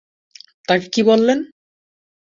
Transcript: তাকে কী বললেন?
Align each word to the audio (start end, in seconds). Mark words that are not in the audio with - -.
তাকে 0.67 0.87
কী 0.93 1.01
বললেন? 1.03 1.39